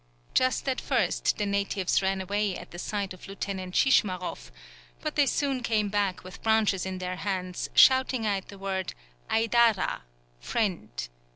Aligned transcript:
Just 0.33 0.67
at 0.67 0.81
first 0.81 1.37
the 1.37 1.45
natives 1.45 2.01
ran 2.01 2.21
away 2.21 2.57
at 2.57 2.71
the 2.71 2.79
sight 2.79 3.13
of 3.13 3.27
Lieutenant 3.27 3.75
Schischmaroff, 3.75 4.49
but 4.99 5.15
they 5.15 5.27
soon 5.27 5.61
came 5.61 5.89
back 5.89 6.23
with 6.23 6.41
branches 6.41 6.87
in 6.87 6.97
their 6.97 7.17
hands, 7.17 7.69
shouting 7.75 8.25
out 8.25 8.47
the 8.47 8.57
word 8.57 8.95
aidara 9.29 10.01
(friend). 10.39 10.89